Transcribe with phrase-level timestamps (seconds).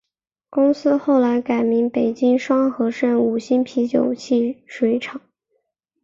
[0.49, 5.21] 公司后来改名北京双合盛五星啤酒汽水厂。